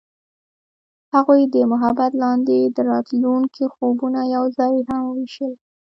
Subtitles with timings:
[1.13, 5.53] هغوی د محبت لاندې د راتلونکي خوبونه یوځای هم وویشل.